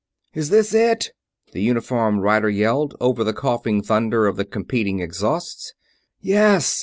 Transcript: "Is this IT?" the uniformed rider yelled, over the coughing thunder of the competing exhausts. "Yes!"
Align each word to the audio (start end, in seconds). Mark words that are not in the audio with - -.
"Is 0.33 0.49
this 0.49 0.73
IT?" 0.73 1.11
the 1.51 1.61
uniformed 1.61 2.23
rider 2.23 2.49
yelled, 2.49 2.95
over 2.99 3.23
the 3.23 3.33
coughing 3.35 3.83
thunder 3.83 4.25
of 4.25 4.35
the 4.35 4.45
competing 4.45 4.99
exhausts. 4.99 5.73
"Yes!" 6.19 6.79